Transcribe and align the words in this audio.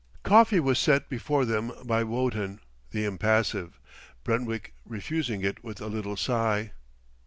Coffee 0.23 0.59
was 0.59 0.79
set 0.79 1.09
before 1.09 1.45
them 1.45 1.71
by 1.85 2.03
Wotton, 2.03 2.59
the 2.89 3.05
impassive, 3.05 3.79
Brentwick 4.23 4.73
refusing 4.83 5.43
it 5.43 5.63
with 5.63 5.79
a 5.79 5.85
little 5.85 6.17
sigh. 6.17 6.71